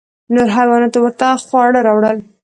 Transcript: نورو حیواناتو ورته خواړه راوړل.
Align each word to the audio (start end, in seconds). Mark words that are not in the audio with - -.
نورو 0.33 0.53
حیواناتو 0.57 0.99
ورته 1.01 1.27
خواړه 1.47 1.79
راوړل. 1.87 2.17